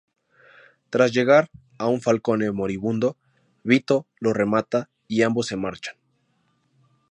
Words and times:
Tras 0.89 1.11
llegar 1.13 1.51
a 1.77 1.85
un 1.85 2.01
Falcone 2.01 2.51
moribundo, 2.51 3.17
Vito 3.63 4.07
lo 4.19 4.33
remata 4.33 4.89
y 5.07 5.21
ambos 5.21 5.45
se 5.45 5.57
marchan. 5.57 5.95